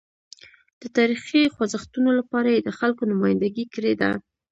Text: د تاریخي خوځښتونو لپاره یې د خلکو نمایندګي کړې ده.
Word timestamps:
د 0.81 0.83
تاریخي 0.97 1.41
خوځښتونو 1.53 2.09
لپاره 2.19 2.47
یې 2.55 2.59
د 2.63 2.69
خلکو 2.79 3.03
نمایندګي 3.11 3.65
کړې 3.73 3.93
ده. 4.01 4.11